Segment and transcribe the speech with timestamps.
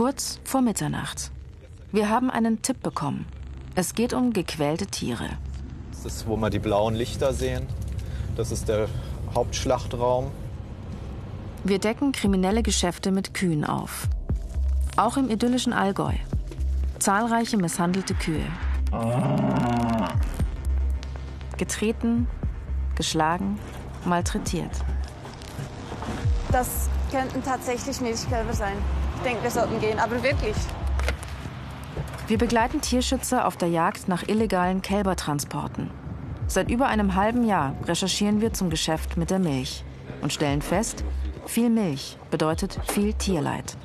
[0.00, 1.30] Kurz vor Mitternacht.
[1.92, 3.26] Wir haben einen Tipp bekommen.
[3.74, 5.28] Es geht um gequälte Tiere.
[5.90, 7.66] Das ist, wo wir die blauen Lichter sehen.
[8.34, 8.88] Das ist der
[9.34, 10.30] Hauptschlachtraum.
[11.64, 14.08] Wir decken kriminelle Geschäfte mit Kühen auf.
[14.96, 16.14] Auch im idyllischen Allgäu.
[16.98, 18.46] Zahlreiche misshandelte Kühe.
[21.58, 22.26] Getreten,
[22.94, 23.58] geschlagen,
[24.06, 24.72] malträtiert.
[26.50, 28.78] Das könnten tatsächlich Milchkälber sein.
[29.22, 30.56] Ich denke, wir sollten gehen, aber wirklich.
[32.26, 35.90] Wir begleiten Tierschützer auf der Jagd nach illegalen Kälbertransporten.
[36.46, 39.84] Seit über einem halben Jahr recherchieren wir zum Geschäft mit der Milch
[40.22, 41.04] und stellen fest,
[41.44, 43.76] viel Milch bedeutet viel Tierleid.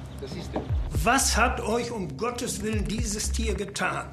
[1.04, 4.06] Was hat euch um Gottes Willen dieses Tier getan?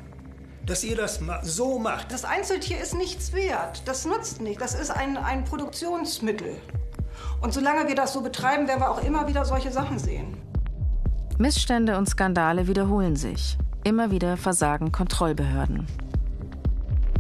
[0.67, 2.11] Dass ihr das so macht.
[2.11, 3.85] Das Einzeltier ist nichts wert.
[3.87, 4.61] Das nutzt nicht.
[4.61, 6.57] Das ist ein, ein Produktionsmittel.
[7.41, 10.37] Und solange wir das so betreiben, werden wir auch immer wieder solche Sachen sehen.
[11.43, 13.59] Missstände und Skandale wiederholen sich.
[13.83, 15.89] Immer wieder versagen Kontrollbehörden.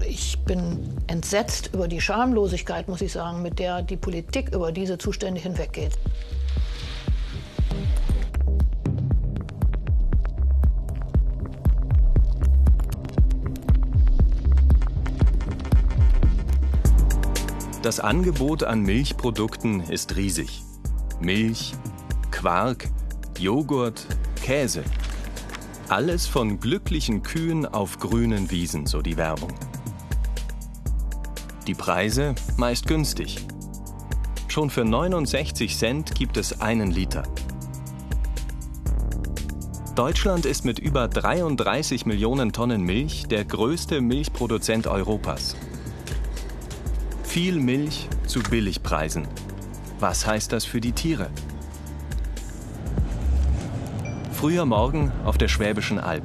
[0.06, 0.78] Ich bin
[1.08, 5.98] entsetzt über die Schamlosigkeit, muss ich sagen, mit der die Politik über diese Zustände hinweggeht.
[17.82, 20.62] Das Angebot an Milchprodukten ist riesig.
[21.20, 21.72] Milch,
[22.30, 22.88] Quark,
[23.42, 24.06] Joghurt,
[24.40, 24.84] Käse.
[25.88, 29.52] Alles von glücklichen Kühen auf grünen Wiesen, so die Werbung.
[31.66, 33.44] Die Preise meist günstig.
[34.46, 37.24] Schon für 69 Cent gibt es einen Liter.
[39.96, 45.56] Deutschland ist mit über 33 Millionen Tonnen Milch der größte Milchproduzent Europas.
[47.24, 49.26] Viel Milch zu Billigpreisen.
[49.98, 51.28] Was heißt das für die Tiere?
[54.42, 56.24] Früher Morgen auf der Schwäbischen Alb.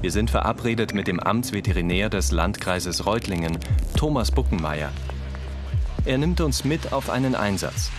[0.00, 3.58] Wir sind verabredet mit dem Amtsveterinär des Landkreises Reutlingen,
[3.96, 4.92] Thomas Buckenmeier.
[6.04, 7.90] Er nimmt uns mit auf einen Einsatz.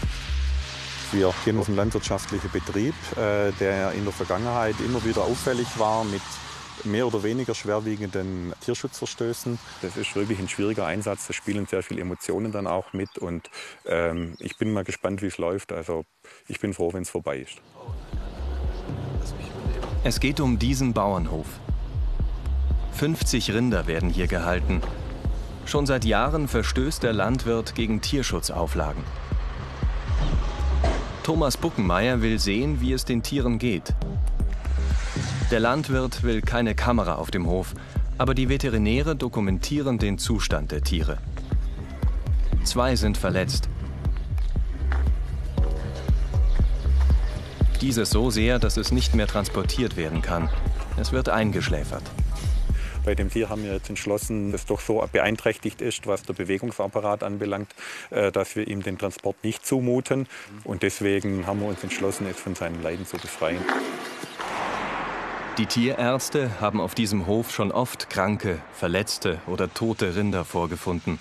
[1.12, 6.22] Wir kennen einen landwirtschaftlichen Betrieb, äh, der in der Vergangenheit immer wieder auffällig war mit
[6.86, 9.60] mehr oder weniger schwerwiegenden Tierschutzverstößen.
[9.82, 11.28] Das ist wirklich ein schwieriger Einsatz.
[11.28, 13.18] Da spielen sehr viele Emotionen dann auch mit.
[13.18, 13.50] Und
[13.88, 15.74] ähm, ich bin mal gespannt, wie es läuft.
[15.74, 16.06] Also
[16.48, 17.62] ich bin froh, wenn es vorbei ist.
[20.08, 21.48] Es geht um diesen Bauernhof.
[22.94, 24.80] 50 Rinder werden hier gehalten.
[25.66, 29.04] Schon seit Jahren verstößt der Landwirt gegen Tierschutzauflagen.
[31.24, 33.96] Thomas Buckenmeier will sehen, wie es den Tieren geht.
[35.52, 37.74] Der Landwirt will keine Kamera auf dem Hof,
[38.18, 41.18] aber die Veterinäre dokumentieren den Zustand der Tiere.
[42.64, 43.68] Zwei sind verletzt.
[47.82, 50.50] Dieses so sehr, dass es nicht mehr transportiert werden kann.
[51.00, 52.02] Es wird eingeschläfert.
[53.06, 56.34] Bei dem Tier haben wir jetzt entschlossen, dass es doch so beeinträchtigt ist, was der
[56.34, 57.74] Bewegungsapparat anbelangt,
[58.10, 60.28] äh, dass wir ihm den Transport nicht zumuten.
[60.64, 63.62] Und deswegen haben wir uns entschlossen, es von seinem Leiden zu befreien.
[65.60, 71.20] Die Tierärzte haben auf diesem Hof schon oft kranke, verletzte oder tote Rinder vorgefunden.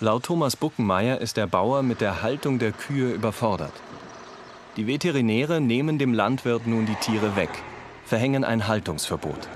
[0.00, 3.72] Laut Thomas Buckenmeier ist der Bauer mit der Haltung der Kühe überfordert.
[4.76, 7.50] Die Veterinäre nehmen dem Landwirt nun die Tiere weg,
[8.04, 9.48] verhängen ein Haltungsverbot.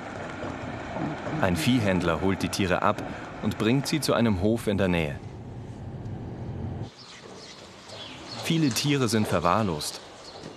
[1.40, 3.02] Ein Viehhändler holt die Tiere ab
[3.42, 5.18] und bringt sie zu einem Hof in der Nähe.
[8.44, 10.00] Viele Tiere sind verwahrlost.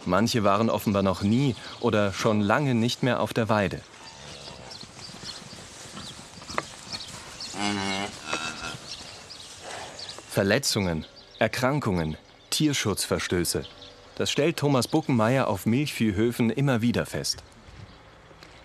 [0.06, 3.82] Manche waren offenbar noch nie oder schon lange nicht mehr auf der Weide.
[10.30, 11.06] Verletzungen,
[11.40, 12.16] Erkrankungen,
[12.52, 13.66] Tierschutzverstöße.
[14.22, 17.42] Das stellt Thomas Buckenmeier auf Milchviehhöfen immer wieder fest.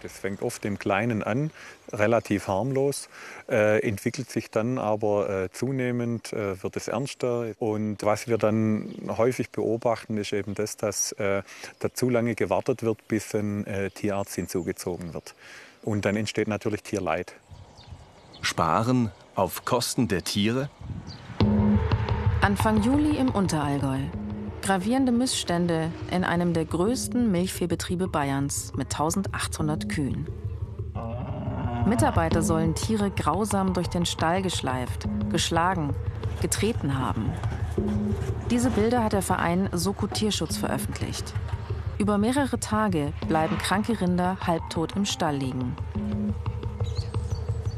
[0.02, 1.50] Das fängt oft im Kleinen an,
[1.94, 3.08] relativ harmlos,
[3.48, 7.54] äh, entwickelt sich dann aber äh, zunehmend, äh, wird es ernster.
[7.58, 11.42] Und was wir dann häufig beobachten, ist eben das, dass äh,
[11.78, 15.34] da zu lange gewartet wird, bis ein äh, Tierarzt hinzugezogen wird.
[15.82, 17.32] Und dann entsteht natürlich Tierleid.
[18.42, 20.68] Sparen auf Kosten der Tiere?
[22.42, 24.00] Anfang Juli im Unterallgäu.
[24.66, 30.26] Gravierende Missstände in einem der größten Milchviehbetriebe Bayerns mit 1800 Kühen.
[31.86, 35.94] Mitarbeiter sollen Tiere grausam durch den Stall geschleift, geschlagen,
[36.42, 37.30] getreten haben.
[38.50, 41.32] Diese Bilder hat der Verein Soko Tierschutz veröffentlicht.
[41.98, 45.76] Über mehrere Tage bleiben kranke Rinder halbtot im Stall liegen.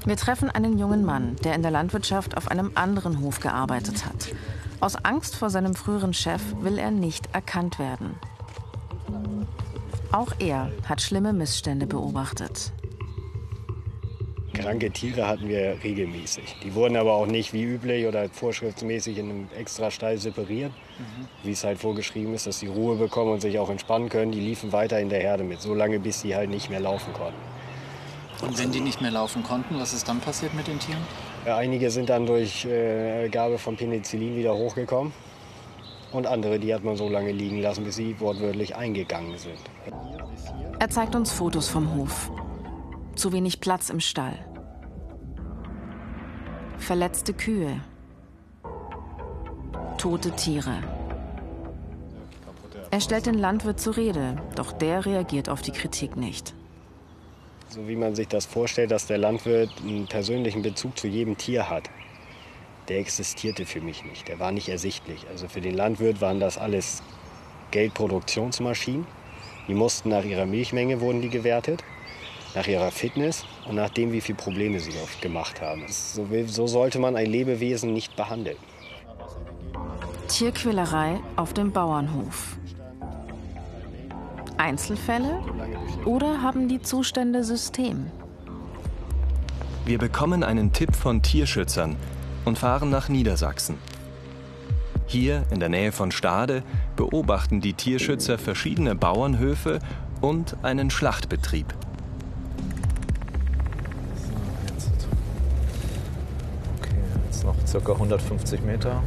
[0.07, 4.33] Wir treffen einen jungen Mann, der in der Landwirtschaft auf einem anderen Hof gearbeitet hat.
[4.81, 8.15] Aus Angst vor seinem früheren Chef will er nicht erkannt werden.
[10.13, 12.73] Auch er hat schlimme Missstände beobachtet.
[14.55, 16.57] Kranke Tiere hatten wir regelmäßig.
[16.63, 21.29] Die wurden aber auch nicht wie üblich oder vorschriftsmäßig in einem extra Stall separiert, mhm.
[21.43, 24.33] wie es halt vorgeschrieben ist, dass sie Ruhe bekommen und sich auch entspannen können.
[24.33, 27.13] Die liefen weiter in der Herde mit, so lange bis sie halt nicht mehr laufen
[27.13, 27.39] konnten.
[28.41, 31.03] Und wenn die nicht mehr laufen konnten, was ist dann passiert mit den Tieren?
[31.45, 35.13] Einige sind dann durch äh, Gabe von Penicillin wieder hochgekommen.
[36.13, 39.59] Und andere, die hat man so lange liegen lassen, bis sie wortwörtlich eingegangen sind.
[40.79, 42.31] Er zeigt uns Fotos vom Hof.
[43.15, 44.39] Zu wenig Platz im Stall.
[46.79, 47.81] Verletzte Kühe.
[49.99, 50.79] Tote Tiere.
[52.91, 56.55] Er stellt den Landwirt zur Rede, doch der reagiert auf die Kritik nicht.
[57.69, 61.69] So wie man sich das vorstellt, dass der Landwirt einen persönlichen Bezug zu jedem Tier
[61.69, 61.91] hat,
[62.89, 64.27] der existierte für mich nicht.
[64.29, 65.27] Der war nicht ersichtlich.
[65.31, 67.03] Also für den Landwirt waren das alles
[67.71, 69.07] Geldproduktionsmaschinen.
[69.69, 71.85] Die mussten nach ihrer Milchmenge wurden die gewertet,
[72.55, 75.85] nach ihrer Fitness und nach dem, wie viele Probleme sie oft gemacht haben.
[75.89, 78.57] So, so sollte man ein Lebewesen nicht behandeln.
[80.29, 82.57] Tierquälerei auf dem Bauernhof.
[84.59, 85.41] Einzelfälle
[86.05, 88.07] oder haben die Zustände System?
[89.85, 91.97] Wir bekommen einen Tipp von Tierschützern
[92.45, 93.77] und fahren nach Niedersachsen.
[95.07, 96.63] Hier in der Nähe von Stade
[96.97, 99.79] beobachten die Tierschützer verschiedene Bauernhöfe
[100.21, 101.73] und einen Schlachtbetrieb.
[106.79, 109.03] Okay, jetzt noch circa 150 Meter.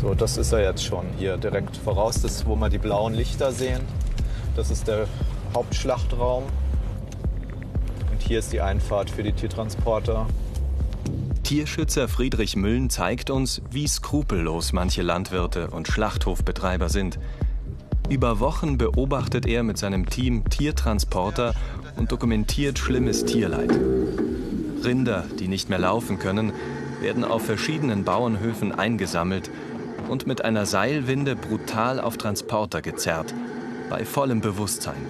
[0.00, 2.22] So, das ist er jetzt schon hier direkt voraus.
[2.22, 3.80] Das ist, wo wir die blauen Lichter sehen.
[4.54, 5.08] Das ist der
[5.54, 6.44] Hauptschlachtraum.
[8.12, 10.28] Und hier ist die Einfahrt für die Tiertransporter.
[11.42, 17.18] Tierschützer Friedrich Müllen zeigt uns, wie skrupellos manche Landwirte und Schlachthofbetreiber sind.
[18.08, 21.54] Über Wochen beobachtet er mit seinem Team Tiertransporter
[21.96, 23.72] und dokumentiert schlimmes Tierleid.
[24.84, 26.52] Rinder, die nicht mehr laufen können,
[27.00, 29.50] werden auf verschiedenen Bauernhöfen eingesammelt
[30.08, 33.34] und mit einer Seilwinde brutal auf Transporter gezerrt,
[33.90, 35.06] bei vollem Bewusstsein.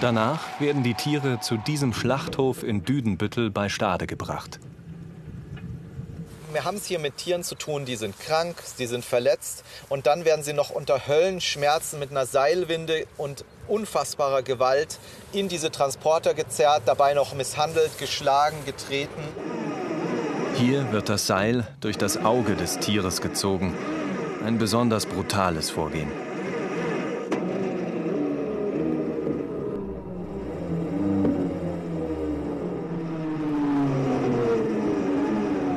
[0.00, 4.60] Danach werden die Tiere zu diesem Schlachthof in Düdenbüttel bei Stade gebracht.
[6.58, 10.08] Wir haben es hier mit Tieren zu tun, die sind krank, die sind verletzt und
[10.08, 14.98] dann werden sie noch unter Höllenschmerzen mit einer Seilwinde und unfassbarer Gewalt
[15.30, 19.22] in diese Transporter gezerrt, dabei noch misshandelt, geschlagen, getreten.
[20.56, 23.72] Hier wird das Seil durch das Auge des Tieres gezogen.
[24.44, 26.10] Ein besonders brutales Vorgehen.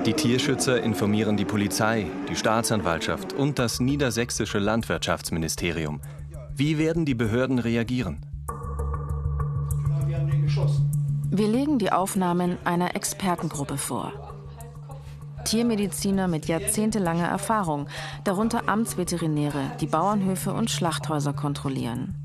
[0.06, 6.01] Die Tierschützer informieren die Polizei, die Staatsanwaltschaft und das niedersächsische Landwirtschaftsministerium.
[6.56, 8.25] Wie werden die Behörden reagieren?
[11.30, 14.12] Wir legen die Aufnahmen einer Expertengruppe vor.
[15.45, 17.88] Tiermediziner mit jahrzehntelanger Erfahrung,
[18.24, 22.16] darunter Amtsveterinäre, die Bauernhöfe und Schlachthäuser kontrollieren.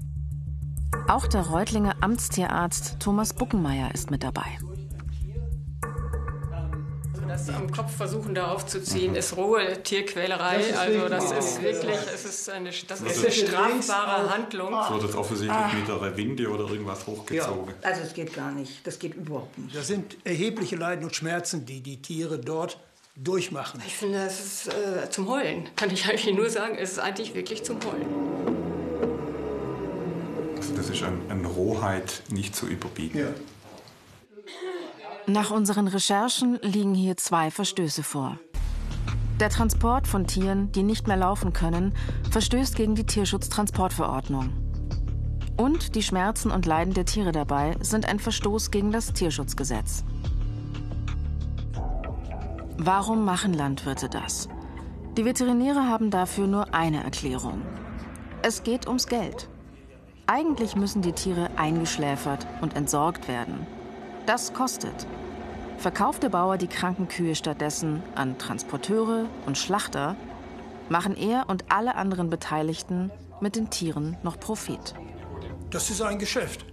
[1.09, 4.47] Auch der Reutlinger Amtstierarzt Thomas Buckenmeier ist mit dabei
[7.37, 10.59] das am Kopf versuchen da aufzuziehen, ist rohe Tierquälerei.
[10.71, 14.71] Das also das ist wirklich, es ist eine, das ist eine strafbare Handlung.
[14.71, 15.71] Wird das offensichtlich ah.
[15.75, 17.75] mit der Winde oder irgendwas hochgezogen?
[17.83, 17.89] Ja.
[17.89, 19.77] Also es geht gar nicht, das geht überhaupt nicht.
[19.77, 22.79] Das sind erhebliche Leiden und Schmerzen, die die Tiere dort
[23.17, 23.83] durchmachen.
[23.87, 25.69] Ich finde, es ist äh, zum Heulen.
[25.77, 28.57] Kann ich eigentlich nur sagen, es ist eigentlich wirklich zum Heulen.
[30.57, 33.21] Also das ist an, an Rohheit nicht zu überbieten.
[33.21, 33.29] Ja.
[35.29, 38.39] Nach unseren Recherchen liegen hier zwei Verstöße vor.
[39.41, 41.95] Der Transport von Tieren, die nicht mehr laufen können,
[42.31, 44.53] verstößt gegen die Tierschutztransportverordnung.
[45.57, 50.05] Und die Schmerzen und Leiden der Tiere dabei sind ein Verstoß gegen das Tierschutzgesetz.
[52.79, 54.49] Warum machen Landwirte das?
[55.17, 57.63] Die Veterinäre haben dafür nur eine Erklärung.
[58.43, 59.49] Es geht ums Geld.
[60.27, 63.67] Eigentlich müssen die Tiere eingeschläfert und entsorgt werden.
[64.27, 65.07] Das kostet.
[65.79, 70.17] Verkauft der Bauer die kranken Kühe stattdessen an Transporteure und Schlachter,
[70.89, 74.95] machen er und alle anderen Beteiligten mit den Tieren noch Profit.
[75.71, 76.65] Das ist ein Geschäft.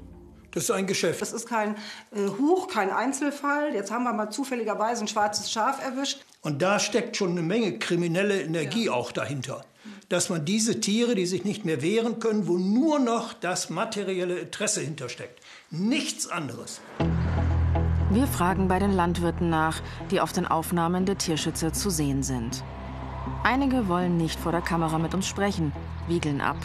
[0.51, 1.21] Das ist ein Geschäft.
[1.21, 1.75] Das ist kein
[2.11, 3.73] äh, Huch, kein Einzelfall.
[3.73, 6.23] Jetzt haben wir mal zufälligerweise ein schwarzes Schaf erwischt.
[6.41, 8.91] Und da steckt schon eine Menge kriminelle Energie ja.
[8.93, 9.65] auch dahinter.
[10.09, 14.37] Dass man diese Tiere, die sich nicht mehr wehren können, wo nur noch das materielle
[14.39, 15.39] Interesse hintersteckt.
[15.71, 16.81] Nichts anderes.
[18.13, 22.63] Wir fragen bei den Landwirten nach, die auf den Aufnahmen der Tierschützer zu sehen sind.
[23.43, 25.71] Einige wollen nicht vor der Kamera mit uns sprechen,
[26.07, 26.57] wiegeln ab.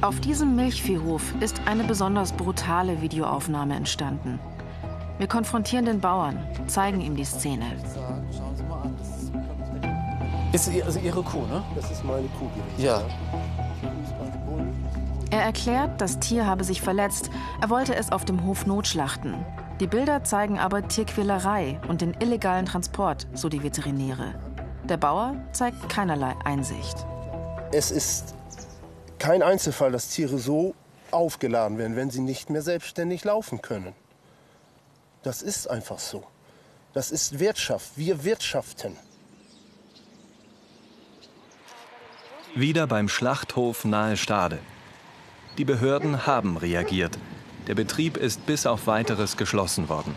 [0.00, 4.38] Auf diesem Milchviehhof ist eine besonders brutale Videoaufnahme entstanden.
[5.18, 7.66] Wir konfrontieren den Bauern, zeigen ihm die Szene.
[10.52, 11.62] Ist also Ihre Kuh, ne?
[11.74, 12.82] Das ist meine Kuh gewesen.
[12.82, 13.02] Ja.
[15.30, 17.30] Er erklärt, das Tier habe sich verletzt.
[17.60, 19.44] Er wollte es auf dem Hof notschlachten.
[19.80, 24.34] Die Bilder zeigen aber Tierquälerei und den illegalen Transport, so die Veterinäre.
[24.84, 27.04] Der Bauer zeigt keinerlei Einsicht.
[27.72, 28.34] Es ist
[29.18, 30.74] kein Einzelfall, dass Tiere so
[31.10, 33.94] aufgeladen werden, wenn sie nicht mehr selbstständig laufen können.
[35.24, 36.22] Das ist einfach so.
[36.92, 37.90] Das ist Wirtschaft.
[37.96, 38.96] Wir wirtschaften.
[42.54, 44.58] Wieder beim Schlachthof nahe Stade.
[45.58, 47.18] Die Behörden haben reagiert.
[47.66, 50.14] Der Betrieb ist bis auf weiteres geschlossen worden.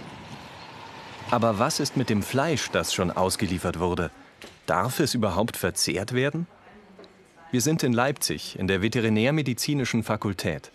[1.31, 4.11] Aber was ist mit dem Fleisch, das schon ausgeliefert wurde?
[4.65, 6.47] Darf es überhaupt verzehrt werden?
[7.51, 10.71] Wir sind in Leipzig in der Veterinärmedizinischen Fakultät.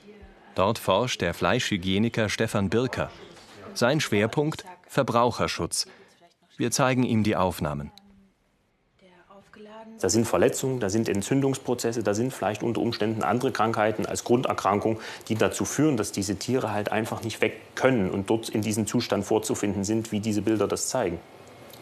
[0.55, 3.11] Dort forscht der Fleischhygieniker Stefan Birker.
[3.75, 5.87] Sein Schwerpunkt Verbraucherschutz.
[6.57, 7.91] Wir zeigen ihm die Aufnahmen.
[10.01, 15.01] Da sind Verletzungen, da sind Entzündungsprozesse, da sind vielleicht unter Umständen andere Krankheiten als Grunderkrankung,
[15.29, 18.87] die dazu führen, dass diese Tiere halt einfach nicht weg können und dort in diesem
[18.87, 21.19] Zustand vorzufinden sind, wie diese Bilder das zeigen.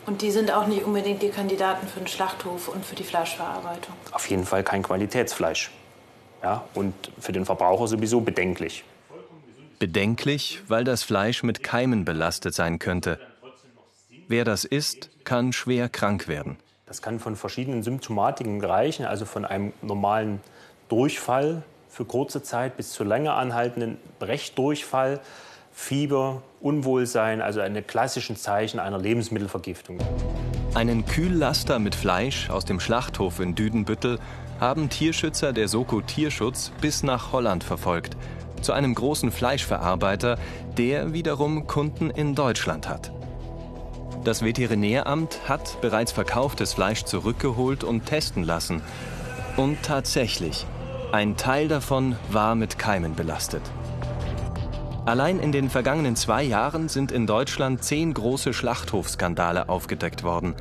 [0.04, 3.94] Und die sind auch nicht unbedingt die Kandidaten für den Schlachthof und für die Fleischverarbeitung?
[4.10, 5.70] Auf jeden Fall kein Qualitätsfleisch.
[6.42, 8.84] Ja, und für den Verbraucher sowieso bedenklich.
[9.78, 13.20] Bedenklich, weil das Fleisch mit Keimen belastet sein könnte.
[14.26, 16.56] Wer das isst, kann schwer krank werden.
[16.92, 20.42] Das kann von verschiedenen Symptomatiken reichen, also von einem normalen
[20.90, 25.20] Durchfall für kurze Zeit bis zu länger anhaltenden Brechdurchfall,
[25.72, 30.00] Fieber, Unwohlsein, also eine klassischen Zeichen einer Lebensmittelvergiftung.
[30.74, 34.18] Einen Kühllaster mit Fleisch aus dem Schlachthof in Düdenbüttel
[34.60, 38.18] haben Tierschützer der Soko Tierschutz bis nach Holland verfolgt,
[38.60, 40.36] zu einem großen Fleischverarbeiter,
[40.76, 43.12] der wiederum Kunden in Deutschland hat.
[44.24, 48.80] Das Veterinäramt hat bereits verkauftes Fleisch zurückgeholt und testen lassen.
[49.56, 50.64] Und tatsächlich,
[51.10, 53.62] ein Teil davon war mit Keimen belastet.
[55.06, 60.54] Allein in den vergangenen zwei Jahren sind in Deutschland zehn große Schlachthofskandale aufgedeckt worden.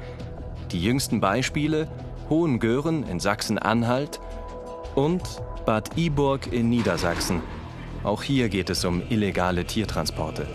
[0.71, 1.87] Die jüngsten Beispiele
[2.29, 4.19] Hohengören in Sachsen-Anhalt
[4.95, 5.21] und
[5.67, 7.41] Bad Iburg in Niedersachsen.
[8.03, 10.47] Auch hier geht es um illegale Tiertransporte.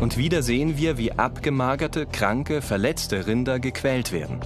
[0.00, 4.40] Und wieder sehen wir, wie abgemagerte, kranke, verletzte Rinder gequält werden.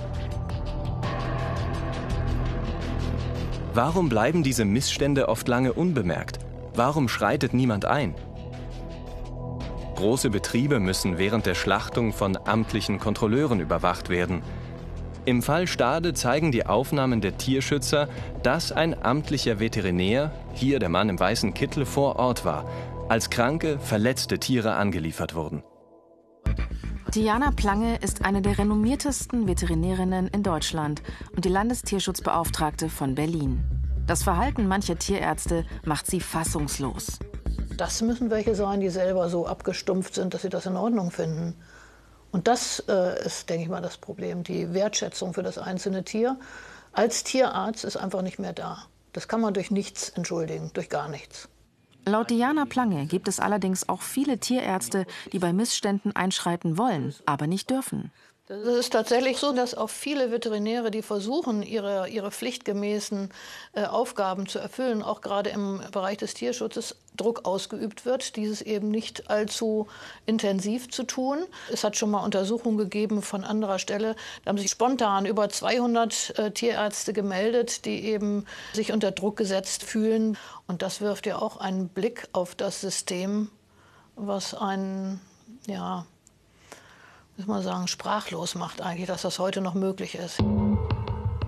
[3.75, 6.38] Warum bleiben diese Missstände oft lange unbemerkt?
[6.75, 8.14] Warum schreitet niemand ein?
[9.97, 14.42] Große Betriebe müssen während der Schlachtung von amtlichen Kontrolleuren überwacht werden.
[15.25, 18.09] Im Fall Stade zeigen die Aufnahmen der Tierschützer,
[18.42, 22.64] dass ein amtlicher Veterinär, hier der Mann im weißen Kittel, vor Ort war
[23.11, 25.64] als kranke, verletzte Tiere angeliefert wurden.
[27.12, 31.02] Diana Plange ist eine der renommiertesten Veterinärinnen in Deutschland
[31.35, 33.64] und die Landestierschutzbeauftragte von Berlin.
[34.07, 37.19] Das Verhalten mancher Tierärzte macht sie fassungslos.
[37.76, 41.57] Das müssen welche sein, die selber so abgestumpft sind, dass sie das in Ordnung finden.
[42.31, 44.45] Und das äh, ist, denke ich mal, das Problem.
[44.45, 46.38] Die Wertschätzung für das einzelne Tier
[46.93, 48.87] als Tierarzt ist einfach nicht mehr da.
[49.12, 51.49] Das kann man durch nichts entschuldigen, durch gar nichts.
[52.07, 57.47] Laut Diana Plange gibt es allerdings auch viele Tierärzte, die bei Missständen einschreiten wollen, aber
[57.47, 58.11] nicht dürfen.
[58.50, 63.30] Es ist tatsächlich so, dass auch viele Veterinäre, die versuchen, ihre, ihre pflichtgemäßen
[63.75, 68.90] äh, Aufgaben zu erfüllen, auch gerade im Bereich des Tierschutzes, Druck ausgeübt wird, dieses eben
[68.90, 69.87] nicht allzu
[70.26, 71.38] intensiv zu tun.
[71.73, 74.16] Es hat schon mal Untersuchungen gegeben von anderer Stelle.
[74.45, 79.85] Da haben sich spontan über 200 äh, Tierärzte gemeldet, die eben sich unter Druck gesetzt
[79.85, 80.37] fühlen.
[80.66, 83.49] Und das wirft ja auch einen Blick auf das System,
[84.16, 85.21] was einen,
[85.69, 86.04] ja,
[87.40, 90.42] muss man sagen, sprachlos macht eigentlich, dass das heute noch möglich ist.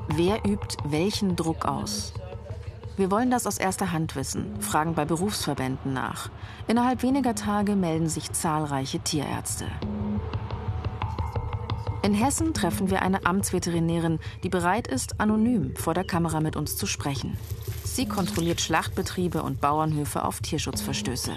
[0.08, 2.14] Wer übt welchen Druck aus?
[2.96, 6.30] Wir wollen das aus erster Hand wissen, fragen bei Berufsverbänden nach.
[6.66, 9.66] Innerhalb weniger Tage melden sich zahlreiche Tierärzte.
[12.02, 16.76] In Hessen treffen wir eine Amtsveterinärin, die bereit ist, anonym vor der Kamera mit uns
[16.76, 17.37] zu sprechen.
[17.84, 21.32] Sie kontrolliert Schlachtbetriebe und Bauernhöfe auf Tierschutzverstöße.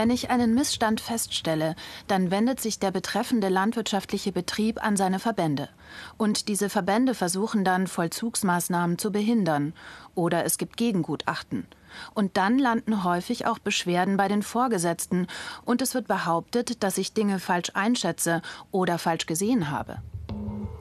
[0.00, 1.74] Wenn ich einen Missstand feststelle,
[2.06, 5.68] dann wendet sich der betreffende landwirtschaftliche Betrieb an seine Verbände.
[6.16, 9.74] Und diese Verbände versuchen dann, Vollzugsmaßnahmen zu behindern.
[10.14, 11.66] Oder es gibt Gegengutachten.
[12.14, 15.26] Und dann landen häufig auch Beschwerden bei den Vorgesetzten
[15.66, 18.40] und es wird behauptet, dass ich Dinge falsch einschätze
[18.70, 19.98] oder falsch gesehen habe.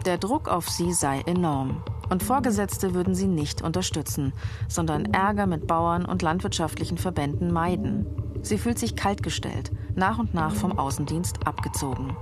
[0.06, 1.84] Der Druck auf sie sei enorm.
[2.10, 4.32] Und Vorgesetzte würden sie nicht unterstützen,
[4.70, 8.29] sondern Ärger mit Bauern und landwirtschaftlichen Verbänden meiden.
[8.42, 12.16] Sie fühlt sich kaltgestellt, nach und nach vom Außendienst abgezogen.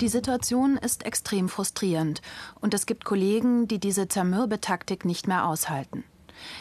[0.00, 2.20] Die Situation ist extrem frustrierend
[2.60, 6.04] und es gibt Kollegen, die diese Zermürbetaktik nicht mehr aushalten.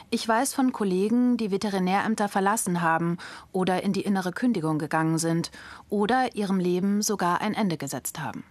[0.09, 3.17] Ich weiß von Kollegen, die Veterinärämter verlassen haben
[3.51, 5.51] oder in die innere Kündigung gegangen sind
[5.89, 8.45] oder ihrem Leben sogar ein Ende gesetzt haben.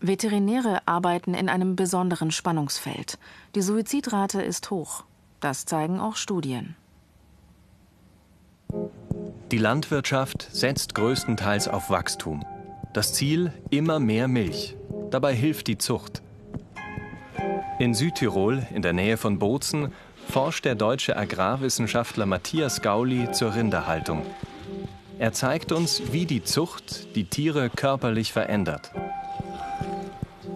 [0.00, 3.18] Veterinäre arbeiten in einem besonderen Spannungsfeld.
[3.54, 5.04] Die Suizidrate ist hoch.
[5.40, 6.76] Das zeigen auch Studien.
[9.50, 12.44] Die Landwirtschaft setzt größtenteils auf Wachstum.
[12.92, 14.76] Das Ziel immer mehr Milch.
[15.10, 16.22] Dabei hilft die Zucht.
[17.78, 19.92] In Südtirol, in der Nähe von Bozen,
[20.28, 24.22] forscht der deutsche Agrarwissenschaftler Matthias Gauli zur Rinderhaltung.
[25.18, 28.90] Er zeigt uns, wie die Zucht die Tiere körperlich verändert.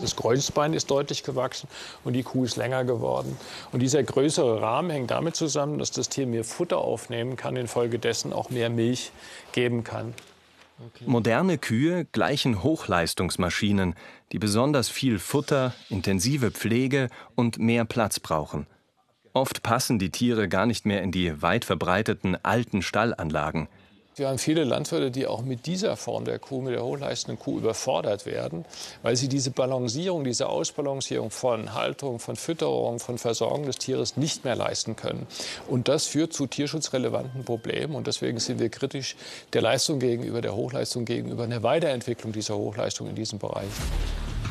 [0.01, 1.69] Das Kreuzbein ist deutlich gewachsen
[2.05, 3.37] und die Kuh ist länger geworden.
[3.73, 8.33] Und dieser größere Rahmen hängt damit zusammen, dass das Tier mehr Futter aufnehmen kann, infolgedessen
[8.33, 9.13] auch mehr Milch
[9.53, 10.15] geben kann.
[11.05, 13.95] Moderne Kühe gleichen Hochleistungsmaschinen,
[14.33, 18.67] die besonders viel Futter, intensive Pflege und mehr Platz brauchen.
[19.33, 23.69] Oft passen die Tiere gar nicht mehr in die weit verbreiteten alten Stallanlagen.
[24.19, 27.59] Wir haben viele Landwirte, die auch mit dieser Form der Kuh, mit der hochleistenden Kuh
[27.59, 28.65] überfordert werden,
[29.03, 34.45] weil sie diese Balancierung, diese Ausbalancierung von Haltung, von Fütterung, von Versorgung des Tieres nicht
[34.45, 35.29] mehr leisten können.
[35.69, 37.95] Und das führt zu tierschutzrelevanten Problemen.
[37.95, 39.15] Und deswegen sind wir kritisch
[39.53, 43.69] der Leistung gegenüber, der Hochleistung gegenüber, einer Weiterentwicklung dieser Hochleistung in diesem Bereich.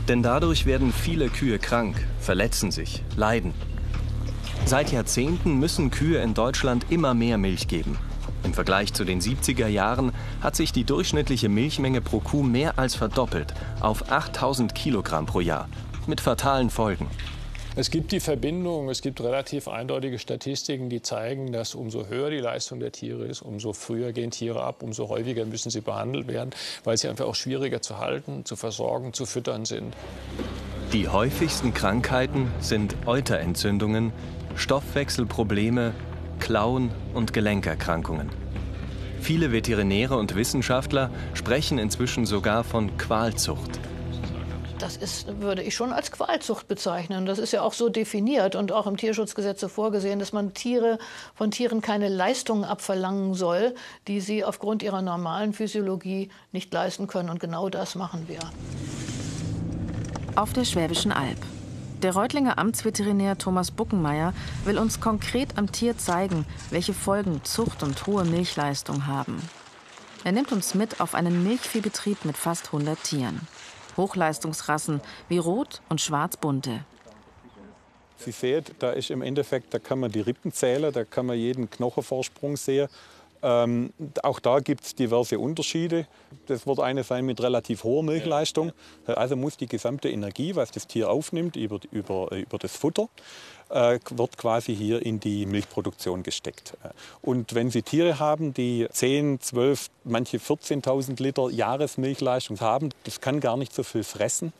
[0.07, 3.53] Denn dadurch werden viele Kühe krank, verletzen sich, leiden.
[4.65, 7.97] Seit Jahrzehnten müssen Kühe in Deutschland immer mehr Milch geben.
[8.47, 12.95] Im Vergleich zu den 70er Jahren hat sich die durchschnittliche Milchmenge pro Kuh mehr als
[12.95, 15.67] verdoppelt auf 8000 Kilogramm pro Jahr,
[16.07, 17.07] mit fatalen Folgen.
[17.75, 22.38] Es gibt die Verbindung, es gibt relativ eindeutige Statistiken, die zeigen, dass umso höher die
[22.38, 26.51] Leistung der Tiere ist, umso früher gehen Tiere ab, umso häufiger müssen sie behandelt werden,
[26.86, 29.93] weil sie einfach auch schwieriger zu halten, zu versorgen, zu füttern sind.
[30.93, 34.13] Die häufigsten Krankheiten sind Euterentzündungen,
[34.55, 35.93] Stoffwechselprobleme,
[36.47, 38.29] Klauen- und Gelenkerkrankungen.
[39.19, 43.77] Viele Veterinäre und Wissenschaftler sprechen inzwischen sogar von Qualzucht.
[44.79, 47.25] Das ist, würde ich schon als Qualzucht bezeichnen.
[47.25, 50.99] Das ist ja auch so definiert und auch im Tierschutzgesetz so vorgesehen, dass man Tiere,
[51.36, 53.75] von Tieren keine Leistungen abverlangen soll,
[54.07, 57.29] die sie aufgrund ihrer normalen Physiologie nicht leisten können.
[57.29, 58.39] Und genau das machen wir.
[60.38, 61.39] Auf der Schwäbischen Alb.
[62.03, 64.33] Der Reutlinger Amtsveterinär Thomas Buckenmeier
[64.65, 69.41] will uns konkret am Tier zeigen, welche Folgen Zucht und hohe Milchleistung haben.
[70.23, 73.41] Er nimmt uns mit auf einen Milchviehbetrieb mit fast 100 Tieren.
[73.97, 76.86] Hochleistungsrassen wie Rot- und Schwarzbunte.
[78.17, 81.38] Sie sehen, da ist im Endeffekt, da kann man die Rippen zählen, da kann man
[81.38, 82.89] jeden Knochenvorsprung sehen.
[83.43, 86.08] Ähm, auch da gibt es diverse Unterschiede.
[86.47, 88.71] Das wird eine sein mit relativ hoher Milchleistung.
[89.06, 93.10] Also muss die gesamte Energie, was das Tier aufnimmt über, über, über das Futter,
[93.69, 96.76] äh, wird quasi hier in die Milchproduktion gesteckt.
[97.21, 103.39] Und wenn Sie Tiere haben, die 10, 12, manche 14.000 Liter Jahresmilchleistung haben, das kann
[103.39, 104.54] gar nicht so viel fressen,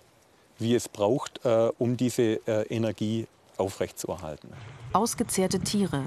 [0.60, 4.50] wie es braucht, äh, um diese äh, Energie aufrechtzuerhalten
[4.98, 6.02] ausgezehrte Tiere,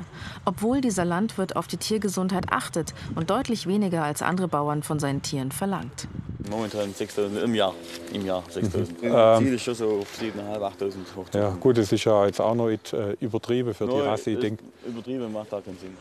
[0.45, 5.23] obwohl dieser Landwirt auf die Tiergesundheit achtet und deutlich weniger als andere Bauern von seinen
[5.23, 6.09] Tieren verlangt.
[6.51, 7.75] Momentan 6.000 im Jahr.
[8.13, 8.89] Im Jahr 6.000.
[9.03, 12.55] Ähm, Ziel ist schon so auf 7.500, 8.000 Ja, gut, das ist ja jetzt auch
[12.55, 14.31] noch nicht, äh, übertrieben für die Rasse.
[14.31, 14.53] Ich
[14.87, 15.97] Übertrieben macht da keinen Sinn.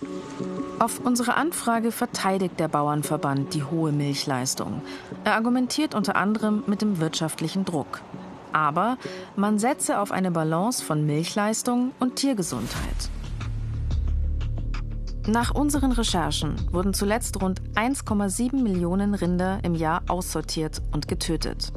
[0.79, 4.81] Auf unsere Anfrage verteidigt der Bauernverband die hohe Milchleistung.
[5.23, 8.01] Er argumentiert unter anderem mit dem wirtschaftlichen Druck.
[8.53, 8.97] Aber
[9.35, 13.09] man setze auf eine Balance von Milchleistung und Tiergesundheit.
[15.27, 21.71] Nach unseren Recherchen wurden zuletzt rund 1,7 Millionen Rinder im Jahr aussortiert und getötet.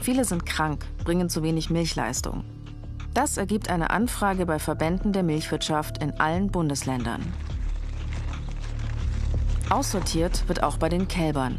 [0.00, 2.44] Viele sind krank, bringen zu wenig Milchleistung.
[3.12, 7.20] Das ergibt eine Anfrage bei Verbänden der Milchwirtschaft in allen Bundesländern.
[9.70, 11.56] Aussortiert wird auch bei den Kälbern.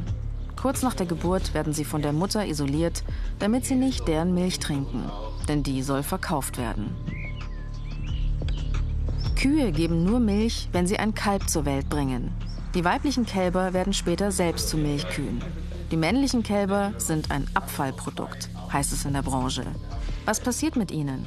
[0.61, 3.03] Kurz nach der Geburt werden sie von der Mutter isoliert,
[3.39, 5.09] damit sie nicht deren Milch trinken,
[5.47, 6.93] denn die soll verkauft werden.
[9.37, 12.33] Kühe geben nur Milch, wenn sie ein Kalb zur Welt bringen.
[12.73, 15.41] Die weiblichen Kälber werden später selbst zu Milchkühen.
[15.91, 19.63] Die männlichen Kälber sind ein Abfallprodukt, heißt es in der Branche.
[20.25, 21.25] Was passiert mit ihnen?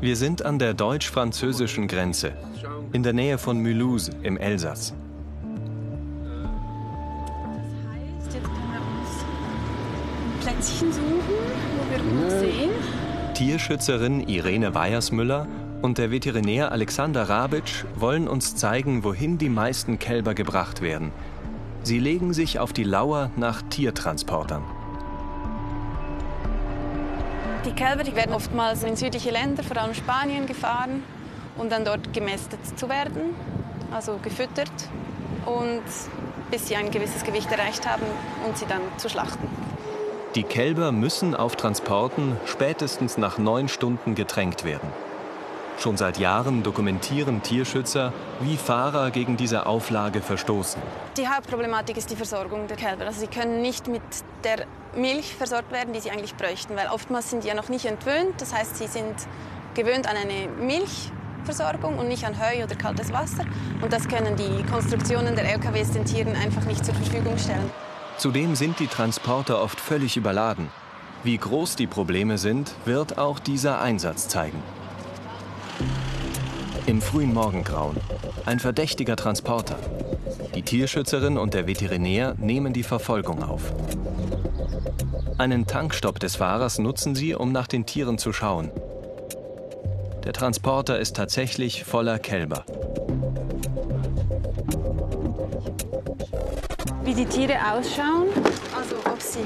[0.00, 2.32] Wir sind an der deutsch-französischen Grenze,
[2.92, 4.92] in der Nähe von Mulhouse im Elsass.
[10.40, 11.20] Plätzchen suchen,
[11.76, 12.70] wo wir gut sehen.
[13.34, 15.46] Tierschützerin Irene Weiersmüller
[15.82, 21.12] und der Veterinär Alexander Rabitsch wollen uns zeigen, wohin die meisten Kälber gebracht werden.
[21.84, 24.64] Sie legen sich auf die Lauer nach Tiertransportern.
[27.64, 31.02] Die Kälber die werden oftmals in südliche Länder, vor allem Spanien, gefahren,
[31.56, 33.34] um dann dort gemästet zu werden,
[33.92, 34.72] also gefüttert,
[35.46, 35.82] und
[36.50, 38.04] bis sie ein gewisses Gewicht erreicht haben
[38.46, 39.48] und sie dann zu schlachten.
[40.34, 44.86] Die Kälber müssen auf Transporten spätestens nach neun Stunden getränkt werden.
[45.78, 50.82] Schon seit Jahren dokumentieren Tierschützer, wie Fahrer gegen diese Auflage verstoßen.
[51.16, 53.06] Die Hauptproblematik ist die Versorgung der Kälber.
[53.06, 54.02] Also sie können nicht mit
[54.44, 57.86] der Milch versorgt werden, die sie eigentlich bräuchten, weil oftmals sind die ja noch nicht
[57.86, 58.34] entwöhnt.
[58.38, 59.14] Das heißt, sie sind
[59.72, 63.46] gewöhnt an eine Milchversorgung und nicht an Heu oder kaltes Wasser.
[63.80, 67.70] Und das können die Konstruktionen der LKWs den Tieren einfach nicht zur Verfügung stellen.
[68.18, 70.70] Zudem sind die Transporter oft völlig überladen.
[71.22, 74.60] Wie groß die Probleme sind, wird auch dieser Einsatz zeigen.
[76.86, 77.96] Im frühen Morgengrauen.
[78.44, 79.78] Ein verdächtiger Transporter.
[80.56, 83.72] Die Tierschützerin und der Veterinär nehmen die Verfolgung auf.
[85.38, 88.72] Einen Tankstopp des Fahrers nutzen sie, um nach den Tieren zu schauen.
[90.24, 92.64] Der Transporter ist tatsächlich voller Kälber.
[97.18, 98.28] Die Tiere ausschauen,
[98.76, 99.40] also ob sie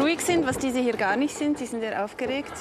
[0.00, 2.52] ruhig sind, was diese hier gar nicht sind, sie sind sehr aufgeregt.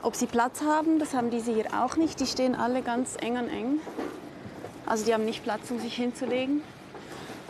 [0.00, 2.20] Ob sie Platz haben, das haben diese hier auch nicht.
[2.20, 3.80] Die stehen alle ganz eng an eng.
[4.86, 6.62] Also die haben nicht Platz, um sich hinzulegen.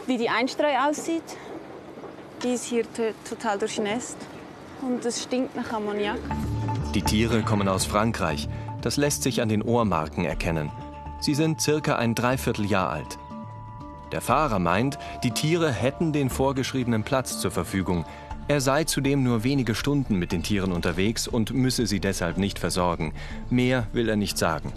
[0.07, 1.37] Wie die Einstreu aussieht,
[2.42, 2.85] die ist hier
[3.29, 4.16] total durchnässt.
[4.81, 6.18] Und es stinkt nach Ammoniak.
[6.94, 8.49] Die Tiere kommen aus Frankreich.
[8.81, 10.71] Das lässt sich an den Ohrmarken erkennen.
[11.21, 13.18] Sie sind circa ein Dreivierteljahr alt.
[14.12, 18.05] Der Fahrer meint, die Tiere hätten den vorgeschriebenen Platz zur Verfügung.
[18.49, 22.59] Er sei zudem nur wenige Stunden mit den Tieren unterwegs und müsse sie deshalb nicht
[22.59, 23.12] versorgen.
[23.51, 24.73] Mehr will er nicht sagen.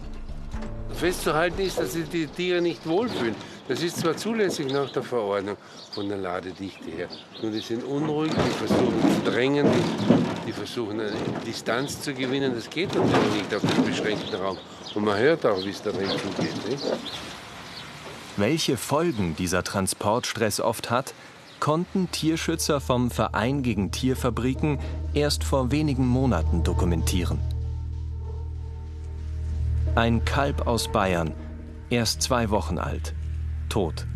[0.94, 3.36] Festzuhalten ist, dass sich die Tiere nicht wohlfühlen.
[3.70, 5.56] Das ist zwar zulässig nach der Verordnung
[5.92, 7.08] von der Ladedichte her.
[7.42, 11.14] Nur die sind unruhig, die versuchen zu drängen, die, die versuchen eine
[11.48, 12.54] Distanz zu gewinnen.
[12.54, 14.58] Das geht natürlich nicht auf dem beschränkten Raum.
[14.94, 16.70] Und man hört auch, wie es da drin zugeht.
[16.70, 16.84] Nicht?
[18.38, 21.14] Welche Folgen dieser Transportstress oft hat,
[21.60, 24.80] konnten Tierschützer vom Verein gegen Tierfabriken
[25.14, 27.40] erst vor wenigen Monaten dokumentieren.
[29.96, 31.34] Ein Kalb aus Bayern,
[31.90, 33.14] erst zwei Wochen alt,
[33.70, 34.08] tot.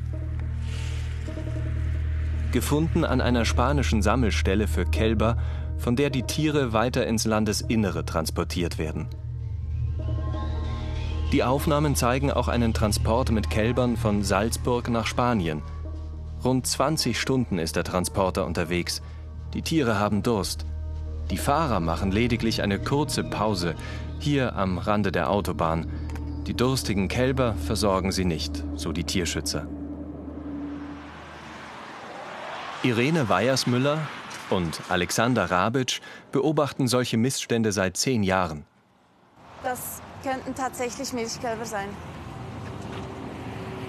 [2.54, 5.38] Gefunden an einer spanischen Sammelstelle für Kälber,
[5.78, 9.08] von der die Tiere weiter ins Landesinnere transportiert werden.
[11.36, 15.62] Die Aufnahmen zeigen auch einen Transport mit Kälbern von Salzburg nach Spanien.
[16.45, 19.02] Rund 20 Stunden ist der Transporter unterwegs.
[19.54, 20.65] Die Tiere haben Durst.
[21.32, 23.76] Die Fahrer machen lediglich eine kurze Pause,
[24.17, 25.91] hier am Rande der Autobahn.
[26.48, 29.67] Die durstigen Kälber versorgen sie nicht, so die Tierschützer.
[32.82, 33.98] Irene Weiersmüller
[34.50, 36.00] und Alexander Rabitsch
[36.32, 38.63] beobachten solche Missstände seit zehn Jahren.
[39.63, 41.89] Das könnten tatsächlich Milchkälber sein.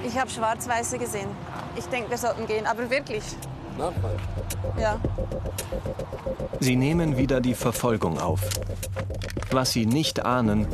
[0.07, 1.29] Ich habe Schwarz-Weiße gesehen.
[1.77, 3.25] Ich denke, wir sollten gehen, aber wirklich.
[3.77, 4.17] Nachfall.
[4.79, 4.99] Ja.
[6.61, 8.41] Sie nehmen wieder die Verfolgung auf.
[9.51, 10.67] Was sie nicht ahnen,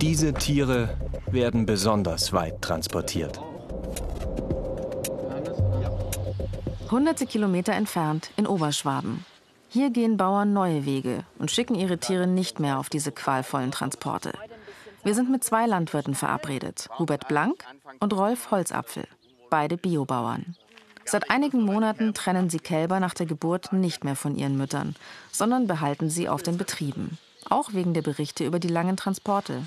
[0.00, 3.40] diese Tiere werden besonders weit transportiert.
[6.90, 9.24] Hunderte Kilometer entfernt in Oberschwaben.
[9.74, 14.34] Hier gehen Bauern neue Wege und schicken ihre Tiere nicht mehr auf diese qualvollen Transporte.
[15.02, 17.64] Wir sind mit zwei Landwirten verabredet, Hubert Blank
[17.98, 19.04] und Rolf Holzapfel,
[19.48, 20.56] beide Biobauern.
[21.06, 24.94] Seit einigen Monaten trennen sie Kälber nach der Geburt nicht mehr von ihren Müttern,
[25.30, 27.16] sondern behalten sie auf den Betrieben.
[27.48, 29.62] Auch wegen der Berichte über die langen Transporte.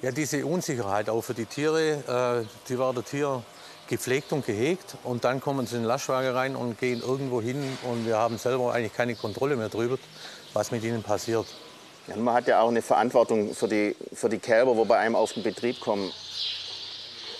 [0.00, 2.46] Ja, diese Unsicherheit auch für die Tiere.
[2.46, 3.42] Äh, die werden hier
[3.88, 7.62] gepflegt und gehegt und dann kommen sie in den Lastwagen rein und gehen irgendwo hin
[7.82, 9.98] und wir haben selber eigentlich keine Kontrolle mehr drüber,
[10.52, 11.46] was mit ihnen passiert.
[12.06, 15.16] Ja, man hat ja auch eine Verantwortung für die, für die Kälber, wo bei einem
[15.16, 16.12] auf den Betrieb kommen.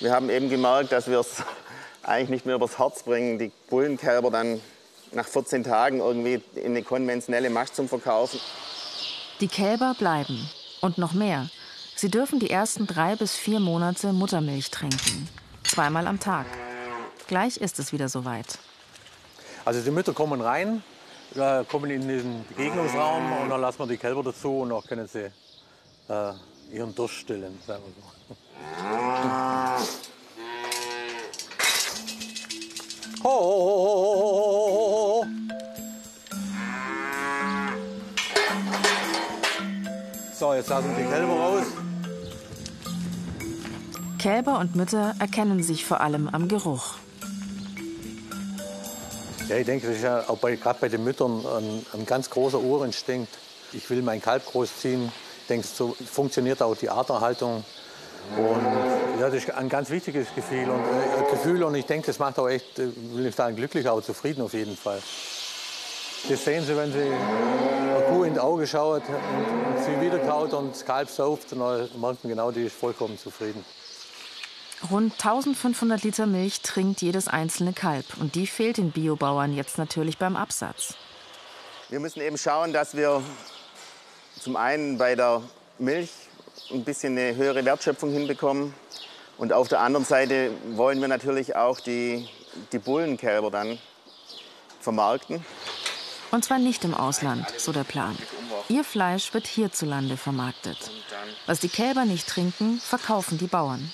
[0.00, 1.42] Wir haben eben gemerkt, dass wir es
[2.02, 4.60] eigentlich nicht mehr übers Herz bringen, die Bullenkälber dann
[5.12, 8.40] nach 14 Tagen irgendwie in eine konventionelle Mast zum Verkaufen.
[9.40, 10.48] Die Kälber bleiben.
[10.80, 11.48] Und noch mehr.
[11.96, 15.28] Sie dürfen die ersten drei bis vier Monate Muttermilch trinken.
[15.74, 16.46] Zweimal am Tag.
[17.26, 18.60] Gleich ist es wieder soweit.
[19.64, 20.84] Also die Mütter kommen rein,
[21.34, 25.08] äh, kommen in den Begegnungsraum und dann lassen wir die Kälber dazu und dann können
[25.08, 25.32] sie
[26.08, 26.32] äh,
[26.72, 28.02] ihren Durst stillen, sagen wir so.
[33.24, 33.74] Ho, ho,
[35.22, 35.26] ho.
[40.38, 41.66] So, jetzt lassen wir die Kälber raus.
[44.24, 46.94] Kälber und Mütter erkennen sich vor allem am Geruch.
[49.50, 52.30] Ja, ich denke, das ist ja auch bei, gerade bei den Müttern ein, ein ganz
[52.30, 53.28] großer Urinstinkt.
[53.74, 55.12] Ich will mein Kalb großziehen.
[55.42, 57.64] Ich denke, so funktioniert auch die Arterhaltung.
[58.38, 60.70] Und ja, das ist ein ganz wichtiges Gefühl.
[60.70, 61.62] Und, äh, Gefühl.
[61.62, 64.54] und ich denke, das macht auch echt, äh, will ich sagen, glücklich, auch zufrieden auf
[64.54, 65.02] jeden Fall.
[66.30, 70.72] Das sehen Sie, wenn Sie einer Kuh ins Auge schaut und sie wieder kaut und
[70.72, 73.62] das Kalb sauft, dann merkt man genau, die ist vollkommen zufrieden.
[74.90, 78.04] Rund 1500 Liter Milch trinkt jedes einzelne Kalb.
[78.20, 80.94] Und die fehlt den Biobauern jetzt natürlich beim Absatz.
[81.88, 83.22] Wir müssen eben schauen, dass wir
[84.38, 85.42] zum einen bei der
[85.78, 86.10] Milch
[86.70, 88.74] ein bisschen eine höhere Wertschöpfung hinbekommen.
[89.38, 92.28] Und auf der anderen Seite wollen wir natürlich auch die,
[92.72, 93.78] die Bullenkälber dann
[94.80, 95.44] vermarkten.
[96.30, 98.16] Und zwar nicht im Ausland, so der Plan.
[98.68, 100.90] Ihr Fleisch wird hierzulande vermarktet.
[101.46, 103.92] Was die Kälber nicht trinken, verkaufen die Bauern.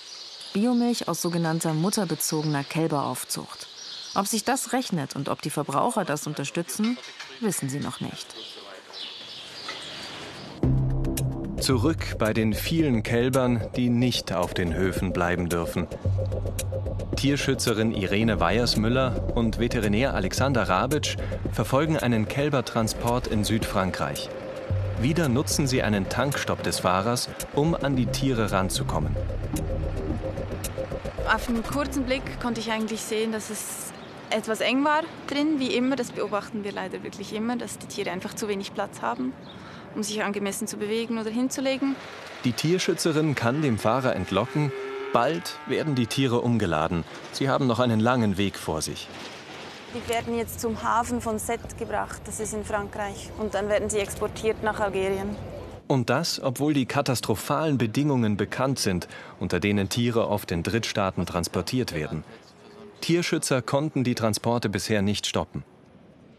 [0.52, 3.68] Biomilch aus sogenannter mutterbezogener Kälberaufzucht.
[4.14, 6.98] Ob sich das rechnet und ob die Verbraucher das unterstützen,
[7.40, 8.26] wissen sie noch nicht.
[11.60, 15.86] Zurück bei den vielen Kälbern, die nicht auf den Höfen bleiben dürfen.
[17.16, 21.16] Tierschützerin Irene Weiersmüller und Veterinär Alexander Rabitsch
[21.52, 24.30] verfolgen einen Kälbertransport in Südfrankreich.
[25.00, 29.14] Wieder nutzen sie einen Tankstopp des Fahrers, um an die Tiere ranzukommen.
[31.32, 33.92] Auf einen kurzen Blick konnte ich eigentlich sehen, dass es
[34.30, 35.94] etwas eng war drin, wie immer.
[35.94, 39.32] Das beobachten wir leider wirklich immer, dass die Tiere einfach zu wenig Platz haben,
[39.94, 41.94] um sich angemessen zu bewegen oder hinzulegen.
[42.42, 44.72] Die Tierschützerin kann dem Fahrer entlocken,
[45.12, 47.04] bald werden die Tiere umgeladen.
[47.30, 49.06] Sie haben noch einen langen Weg vor sich.
[49.94, 53.30] Die werden jetzt zum Hafen von Sète gebracht, das ist in Frankreich.
[53.38, 55.36] Und dann werden sie exportiert nach Algerien.
[55.90, 59.08] Und das, obwohl die katastrophalen Bedingungen bekannt sind,
[59.40, 62.22] unter denen Tiere oft in Drittstaaten transportiert werden.
[63.00, 65.64] Tierschützer konnten die Transporte bisher nicht stoppen.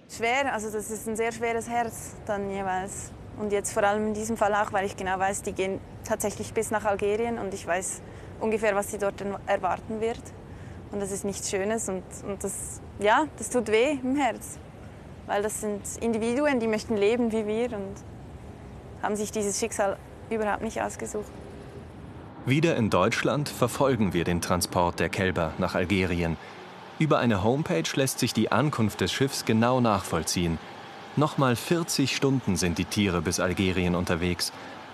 [0.09, 3.11] Schwer, also das ist ein sehr schweres Herz dann jeweils.
[3.37, 6.53] Und jetzt vor allem in diesem Fall auch, weil ich genau weiß, die gehen tatsächlich
[6.53, 8.01] bis nach Algerien und ich weiß
[8.39, 10.21] ungefähr, was sie dort erwarten wird.
[10.93, 14.59] Und das ist nichts Schönes und, und das, ja, das tut weh im Herz.
[15.27, 17.95] Weil das sind Individuen, die möchten leben wie wir und
[19.01, 19.97] haben sich dieses Schicksal
[20.29, 21.31] überhaupt nicht ausgesucht.
[22.45, 26.37] Wieder in Deutschland verfolgen wir den Transport der Kälber nach Algerien.
[26.97, 30.57] Über eine Homepage lässt sich die Ankunft des Schiffs genau nachvollziehen.
[31.15, 34.51] Nochmal 40 Stunden sind die Tiere bis Algerien unterwegs.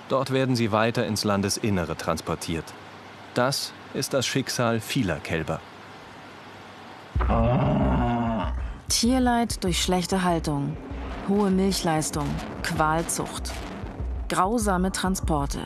[0.10, 2.66] Dort werden sie weiter ins Landesinnere transportiert.
[3.34, 5.60] Das ist das Schicksal vieler Kälber.
[8.90, 10.76] Tierleid durch schlechte Haltung,
[11.28, 12.28] hohe Milchleistung,
[12.64, 13.52] Qualzucht,
[14.30, 15.60] grausame Transporte.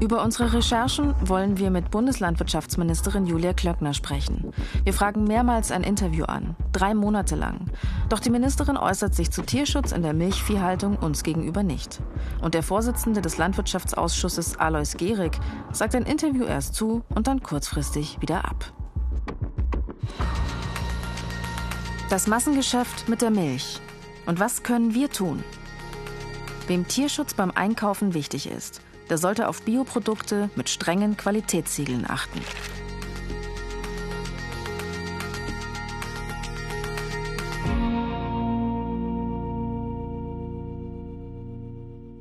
[0.00, 4.50] Über unsere Recherchen wollen wir mit Bundeslandwirtschaftsministerin Julia Klöckner sprechen.
[4.84, 7.66] Wir fragen mehrmals ein Interview an, drei Monate lang.
[8.08, 12.00] Doch die Ministerin äußert sich zu Tierschutz in der Milchviehhaltung uns gegenüber nicht.
[12.40, 15.38] Und der Vorsitzende des Landwirtschaftsausschusses Alois Gehrig
[15.70, 18.72] sagt ein Interview erst zu und dann kurzfristig wieder ab.
[22.08, 23.80] Das Massengeschäft mit der Milch.
[24.24, 25.44] Und was können wir tun?
[26.70, 32.40] Wem Tierschutz beim Einkaufen wichtig ist, der sollte auf Bioprodukte mit strengen Qualitätssiegeln achten.